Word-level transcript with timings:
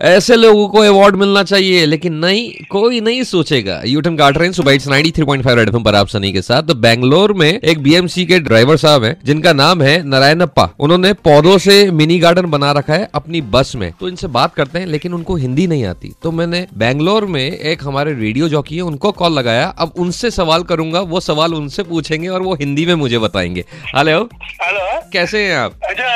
ऐसे 0.00 0.36
लोगों 0.36 0.68
को 0.68 0.78
अवार्ड 0.78 1.16
मिलना 1.16 1.42
चाहिए 1.42 1.86
लेकिन 1.86 2.14
नहीं 2.14 2.64
कोई 2.70 3.00
नहीं 3.00 3.22
सोचेगा। 3.22 3.82
यूटन 3.86 4.16
काट 4.16 4.38
रहे 4.38 4.46
हैं 4.46 4.52
सुबह 4.52 4.78
पॉइंट 5.24 5.44
फाइव 5.44 5.58
रेड 5.58 5.70
पर 5.70 5.94
आप 5.94 6.08
सनी 6.08 6.32
के 6.32 6.42
साथ। 6.42 6.62
तो 6.62 6.74
बैंगलोर 6.74 7.32
में 7.32 7.60
एक 7.60 7.82
बीएमसी 7.82 8.24
के 8.26 8.38
ड्राइवर 8.38 8.76
साहब 8.76 9.04
हैं 9.04 9.16
जिनका 9.24 9.52
नाम 9.52 9.82
है 9.82 9.88
नारायण 9.88 10.08
नारायणप्पा 10.10 10.68
उन्होंने 10.80 11.12
पौधों 11.12 11.58
से 11.58 11.90
मिनी 11.90 12.18
गार्डन 12.18 12.46
बना 12.46 12.72
रखा 12.72 12.94
है 12.94 13.08
अपनी 13.14 13.40
बस 13.40 13.72
में। 13.76 13.92
तो 14.00 14.08
इनसे 14.08 14.26
बात 14.26 14.54
करते 14.54 14.78
हैं 14.78 14.86
लेकिन 14.86 15.14
उनको 15.14 15.36
हिंदी 15.36 15.66
नहीं 15.66 15.84
आती। 15.84 16.12
तो 16.22 16.30
मैंने 16.30 16.66
बैंगलोर 16.78 17.26
में 17.26 17.58
एक 17.58 17.84
हमारे 17.84 18.14
रेडियो 18.14 18.48
जॉकी 18.48 18.76
है 18.76 18.82
उनको 18.82 19.12
कॉल 19.12 19.32
लगाया। 19.32 19.66
अब 19.68 19.92
उनसे 19.96 20.30
सवाल 20.30 20.62
करूँगा 20.62 21.00
वो 21.00 21.20
सवाल 21.20 21.54
उनसे 21.54 21.82
पूछेंगे 21.82 22.28
और 22.28 22.42
वो 22.42 22.54
हिंदी 22.54 22.86
में 22.86 22.94
मुझे 22.94 23.18
बताएँगे। 23.18 23.64
हेलो 23.96 24.28
हेलो 24.62 25.10
कैसे 25.12 25.44
हैं 25.44 25.56
आप? 25.56 25.74
अच्छा 25.82 26.08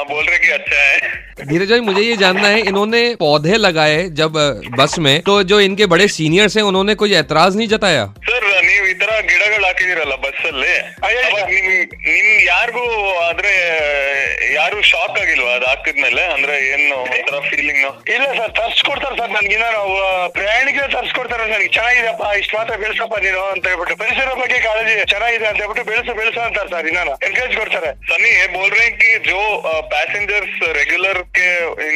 हाँ 0.00 0.04
बोल 0.06 0.24
रहे 0.24 0.38
कि 0.38 0.50
अच्छा 0.50 0.82
है 0.82 1.46
धीरज 1.46 1.70
भाई 1.70 1.80
मुझे 1.82 2.02
ये 2.02 2.16
जानना 2.16 2.48
है 2.48 2.60
इन्होंने 2.62 3.02
पौधे 3.16 3.56
लगाए 3.58 4.02
जब 4.12 4.32
बस 4.78 4.98
में 4.98 5.20
तो 5.22 5.42
जो 5.44 5.60
इनके 5.62 5.86
बड़े 5.86 6.06
सीनियर्स 6.10 6.56
हैं 6.56 6.64
उन्होंने 6.64 6.94
कोई 6.96 7.14
एतराज 7.16 7.56
नहीं 7.56 7.68
जताया 7.68 8.04
ಸರ್ 8.28 8.46
ನೀವು 8.68 8.84
ಈ 8.86 8.94
ತರ 9.00 9.10
ಗಿಡಗಳು 9.28 9.64
ಹಾಕಿದಿರಲ್ಲ 9.66 10.14
ಬಸ್ 10.24 10.42
ಅಲ್ಲಿ 10.50 10.74
ನಿಮ್ 11.50 11.68
ನಿಮ್ 12.06 12.30
ಯಾರಿಗೂ 12.46 12.84
ಆದ್ರೆ 13.26 13.52
ಯಾರು 14.61 14.79
ಶಾಕ್ 14.91 15.17
ಆಗಿಲ್ವಾ 15.21 15.51
ಅದ್ 15.57 15.65
ಹಾಕಿದ್ಮೇಲೆ 15.71 16.23
ಅಂದ್ರೆ 16.35 16.55
ಏನು 16.73 16.95
ಒಂಥರ 17.03 17.37
ಫೀಲಿಂಗ್ 17.49 17.83
ಇಲ್ಲ 18.15 18.25
ಸರ್ 18.39 18.51
ತರ್ಸ್ಕೊಡ್ತಾರೆ 18.59 19.15
ಸರ್ 19.19 19.31
ನನ್ಗಿನ್ನ 19.37 19.67
ನಾವು 19.77 19.93
ಪ್ರಯಾಣಿಕರು 20.37 20.89
ತರ್ಸ್ಕೊಡ್ತಾರೆ 20.95 21.43
ನನಗೆ. 21.45 21.69
ಚೆನ್ನಾಗಿದೆಪ್ಪ 21.77 22.23
ಇಷ್ಟು 22.41 22.53
ಮಾತ್ರ 22.57 22.75
ಬೆಳೆಸಪ್ಪ 22.83 23.15
ನೀನು 23.25 23.41
ಅಂತ 23.53 23.65
ಹೇಳ್ಬಿಟ್ಟು. 23.71 23.95
ಪರಿಸರ 24.03 24.29
ಬಗ್ಗೆ 24.41 24.57
ಕಾಳಜಿ 24.67 24.93
ಚೆನ್ನಾಗಿದೆ 25.13 25.47
ಅಂತ 25.51 25.59
ಹೇಳ್ಬಿಟ್ಟು 25.63 25.85
ಬೆಳೆಸು 25.91 26.13
ಬೆಳೆಸು 26.19 26.39
ಅಂತಾರೆ 26.47 26.69
ಸರ್ 26.73 26.87
ಇನ್ನ. 26.91 27.13
ಎನ್ಕರೇಜ್ 27.27 27.55
ಕೊಡ್ತಾರೆ. 27.61 27.89
ಸನ್ನಿ 28.11 28.31
ಬೋಲ್ 28.55 28.73
ರೇ 28.79 28.85
ಜೋ 29.29 29.39
ಪ್ಯಾಸೆಂಜರ್ಸ್ 29.93 30.57
ರೆಗ್ಯುಲರ್ 30.79 31.21
ಕೆ 31.37 31.47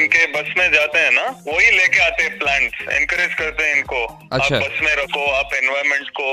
इनके 0.06 0.26
बस 0.32 0.54
में 0.58 0.72
जाते 0.72 1.00
हैं 1.00 1.12
ना 1.12 1.22
वही 1.48 1.70
लेके 1.72 2.00
आते 2.00 2.24
हैं 2.24 2.38
प्लांट्स 2.40 2.82
एनकरेज 2.94 3.34
करते 3.34 3.64
हैं 3.64 3.76
इनको। 3.78 4.02
अच्छा। 4.32 4.56
आप 4.56 4.62
बस 4.62 4.80
में 4.82 4.96
रखो 4.96 5.26
आप 5.34 5.54
एनवायरमेंट 5.54 6.10
को 6.20 6.28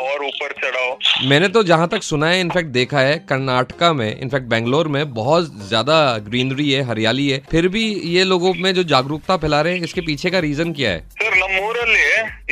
और 0.00 0.24
ऊपर 0.24 0.52
चढ़ाओ। 0.58 1.28
मैंने 1.28 1.48
तो 1.48 1.62
जहाँ 1.62 1.88
तक 1.88 2.02
सुना 2.02 2.28
है 2.28 2.40
इनफैक्ट 2.40 2.68
देखा 2.70 3.00
है 3.00 3.16
कर्नाटका 3.28 3.92
में 3.92 4.08
इनफैक्ट 4.10 4.46
बेंगलोर 4.46 4.88
में 4.88 5.02
बहुत 5.14 5.68
ज़्यादा 5.68 5.96
ग्रीनरी 6.28 6.70
है 6.72 6.82
हरियाली 6.88 7.28
है। 7.28 7.38
फिर 7.50 7.68
भी 7.68 7.84
ये 8.08 8.24
लोगों 8.24 8.52
में 8.56 8.72
जो 8.74 8.82
जागरूकता 8.92 9.36
फैला 9.38 9.60
रहे 9.60 9.74
हैं 9.74 9.84
इसके 9.84 10.00
पीछे 10.02 10.30
का 10.30 10.38
रीजन 10.40 10.72
क्या 10.72 10.90
है? 10.90 11.00
तो 11.18 11.27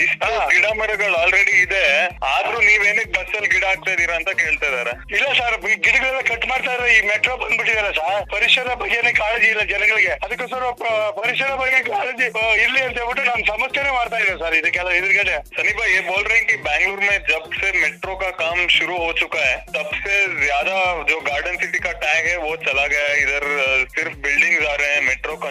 ಇಷ್ಟು 0.03 0.29
ಗಿಡ 0.51 0.65
ಮರಗಳು 0.79 1.15
ಆಲ್ರೆಡಿ 1.17 1.55
ಇದೆ 1.61 1.83
ಆದ್ರೂ 2.31 2.57
ನೀವೇನಕ್ಕೆ 2.67 3.13
ಬಸ್ 3.13 3.33
ಅಲ್ಲಿ 3.35 3.49
ಗಿಡ 3.49 3.63
ಹಾಕ್ತಾ 3.65 3.91
ಇದೀರಾ 3.93 4.15
ಅಂತ 4.17 4.31
ಕೇಳ್ತಾ 4.41 4.67
ಇದಾರೆ 4.71 4.93
ಇಲ್ಲ 5.15 5.27
ಸರ್ 5.39 5.55
ಗಿಡಗಳೆಲ್ಲ 5.83 6.21
ಕಟ್ 6.29 6.45
ಮಾಡ್ತಾ 6.51 6.71
ಇದ್ರೆ 6.73 6.89
ಈ 6.93 7.01
ಮೆಟ್ರೋ 7.09 7.33
ಬಂದ್ಬಿಟ್ಟಿದಾರೆ 7.37 7.91
ಸರ್ 7.93 8.21
ಪರಿಸರ 8.33 8.69
ಬಗ್ಗೆನೇ 8.81 9.13
ಕಾಳಜಿ 9.19 9.47
ಇಲ್ಲ 9.47 9.63
ಜನಗಳಿಗೆ 9.71 10.13
ಅದಕ್ಕೋಸ್ಕರ 10.25 10.49
ಪ- 10.81 10.89
ಪರಿಸರ 11.19 11.51
ಬಗ್ಗೆ 11.61 11.79
ಕಾಳಜಿ 11.89 12.27
ಆ, 12.33 12.45
ಇರ್ಲಿ 12.63 12.81
ಅಂತ 12.83 12.97
ಹೇಳ್ಬಿಟ್ಟು 12.99 13.25
ನಾನು 13.29 13.45
ಸಮಸ್ಯೆನೇ 13.51 13.91
ಮಾಡ್ತಾ 13.93 14.17
ಇದ್ದೇನೆ 14.19 14.39
ಸರ್ 14.41 14.57
ಇದಕ್ಕೆಲ್ಲ 14.59 14.89
ಎದುರುಗಡೆ 14.93 15.37
सनी 15.53 15.71
भाई 15.73 15.89
ये 15.89 16.01
बोल 16.03 16.21
रहे 16.23 16.35
हैं 16.35 16.45
कि 16.45 16.55
बैंगलोर 16.59 16.99
में 17.01 17.17
जब 17.25 17.43
से 17.53 17.67
मेट्रो 17.75 18.13
का 18.15 18.29
काम 18.37 18.57
शुरू 18.69 18.95
हो 18.97 19.09
चुका 19.15 19.41
है 19.41 19.55
तब 19.69 19.87
से 19.99 20.15
ज्यादा 20.41 20.75
जो 21.05 21.17
गार्डन 21.23 21.55
सिटी 21.57 21.79
का 21.79 21.91
टैग 22.01 22.25
है 22.25 22.37
वो 22.39 22.51
चला 22.61 22.85
गया 22.87 23.05
है 23.05 23.17
इधर 23.19 23.43
अ, 23.59 23.65
सिर्फ 23.91 24.13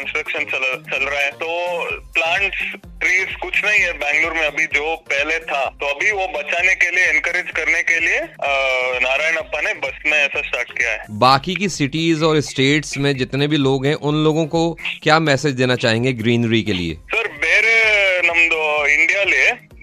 कंस्ट्रक्शन 0.04 0.44
चल, 0.46 0.64
चल 0.90 1.04
रहा 1.04 1.20
है 1.20 1.30
तो 1.34 1.48
प्लांट्स 2.14 2.60
ट्रीज 3.00 3.34
कुछ 3.36 3.60
नहीं 3.64 3.80
है 3.80 3.92
बैंगलोर 3.98 4.32
में 4.32 4.46
अभी 4.46 4.64
जो 4.74 4.94
पहले 5.08 5.38
था 5.44 5.64
तो 5.80 5.86
अभी 5.86 6.10
वो 6.12 6.26
बचाने 6.34 6.74
के 6.74 6.90
लिए 6.90 7.04
एनकरेज 7.06 7.50
करने 7.50 7.82
के 7.82 7.98
लिए 8.00 8.18
अ, 8.18 8.50
नारायण 9.00 9.36
अप्पा 9.36 9.60
ने 9.60 9.74
बस 9.80 10.02
में 10.06 10.18
ऐसा 10.18 10.42
स्टार्ट 10.42 10.72
किया 10.78 10.90
है 10.92 11.06
बाकी 11.20 11.54
की 11.54 11.68
सिटीज 11.70 12.22
और 12.22 12.40
स्टेट्स 12.50 12.96
में 12.98 13.12
जितने 13.16 13.46
भी 13.46 13.56
लोग 13.60 13.86
हैं 13.86 13.94
उन 14.04 14.22
लोगों 14.24 14.46
को 14.48 14.62
क्या 15.02 15.18
मैसेज 15.22 15.54
देना 15.54 15.76
चाहेंगे 15.84 16.12
ग्रीनरी 16.20 16.62
के 16.62 16.72
लिए 16.72 16.94
ಸರ್ 17.14 17.28
ಬೇರೆ 17.44 17.74
ನಮ್ದು 18.26 18.60
ಇಂಡಿಯಾಲಿ 18.94 19.42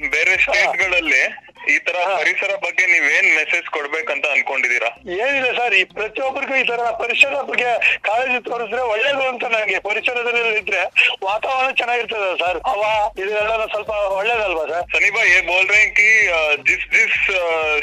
ಬೇರೆ 0.10 0.34
ಸ್ಟೇಟ್ಗಳಲ್ಲಿ 0.38 1.24
ಈ 1.68 1.78
ತರ 1.80 1.98
ಪರಿಸರ 2.18 2.52
ಬಗ್ಗೆ 2.58 2.84
ನೀವೇನ್ 2.88 3.30
ಮೆಸೇಜ್ 3.38 3.66
ಕೊಡ್ಬೇಕಂತ 3.76 4.26
ಅನ್ಕೊಂಡಿದೀರಾ 4.34 4.90
ಏನಿಲ್ಲ 5.18 5.50
ಸರ್ 5.58 5.74
ಈ 5.74 5.84
ಪ್ರತಿಯೊಬ್ಬರಿಗೂ 5.96 6.56
ಈ 6.56 6.64
ತರ 6.64 6.82
ಪರಿಸರ 7.00 7.42
ಬಗ್ಗೆ 7.44 7.72
ಕಾಳಜಿ 8.02 8.38
ತೋರಿಸಿದ್ರೆ 8.46 8.84
ಒಳ್ಳೇದು 8.92 9.24
ಅಂತ 9.32 9.44
ನನಗೆ 9.54 9.80
ಪರಿಸರದಲ್ಲಿ 9.88 10.44
ಇದ್ರೆ 10.60 10.82
ವಾತಾವರಣ 11.26 11.70
ಚೆನ್ನಾಗಿರ್ತದೆ 11.80 12.30
ಸರ್ 12.44 12.60
ಹವಾ 12.70 12.94
ಇದೆಲ್ಲ 13.22 13.42
ಸ್ವಲ್ಪ 13.68 13.92
ಒಳ್ಳೇದಲ್ವಾ 14.20 14.66
ಸರ್ 14.68 14.86
सनी 14.90 15.10
ये 15.28 15.40
बोल 15.44 15.64
रहे 15.66 15.80
हैं 15.80 15.90
कि 15.94 16.08
अ, 16.30 16.40
जिस 16.68 16.84
जिस 16.90 17.14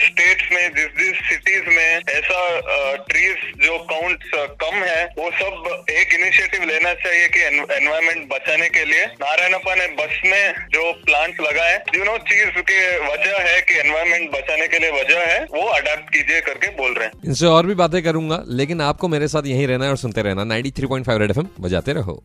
स्टेट्स 0.04 0.46
में 0.50 0.64
जिस 0.72 0.90
जिस 0.96 1.16
सिटीज 1.28 1.64
में 1.68 1.88
ऐसा 2.12 2.38
ट्रीज 3.08 3.36
जो 3.64 3.74
काउंट 3.86 4.20
कम 4.60 4.76
है 4.84 5.00
वो 5.14 5.26
सब 5.34 5.47
एक 5.47 5.47
इनिशिएटिव 6.29 6.63
लेना 6.63 6.93
चाहिए 6.93 7.27
कि 7.27 7.39
एनवायरमेंट 7.75 8.27
बचाने 8.29 8.67
के 8.69 8.83
लिए। 8.85 9.05
नारायणप्पा 9.21 9.75
ने 9.75 9.87
बस 9.95 10.19
में 10.25 10.53
जो 10.69 10.91
प्लांट 11.05 11.39
लगाए 11.41 11.75
यू 11.95 12.03
नो 12.03 12.17
चीज़ 12.23 12.59
के 12.61 12.79
वजह 13.05 13.37
है 13.39 13.61
कि 13.61 13.79
एनवायरमेंट 13.79 14.29
बचाने 14.31 14.67
के 14.67 14.79
लिए 14.79 14.91
वजह 14.91 15.19
है, 15.25 15.39
वो 15.45 15.61
अडेप्ट 15.69 16.09
कीजिए 16.09 16.41
करके 16.41 16.69
बोल 16.77 16.93
रहे 16.93 17.05
हैं। 17.05 17.13
इनसे 17.25 17.45
और 17.45 17.65
भी 17.65 17.75
बातें 17.75 18.01
करूँगा, 18.03 18.43
लेकिन 18.47 18.81
आपको 18.81 19.07
मेरे 19.07 19.27
साथ 19.27 19.47
यही 19.47 19.65
रहना 19.65 19.85
है 19.85 19.91
और 19.91 19.97
सुनते 19.97 20.21
रहना। 20.21 20.43
93.5 20.45 21.19
रेड 21.19 21.31
एफएम 21.31 21.47
बजाते 21.59 21.93
रहो। 21.93 22.23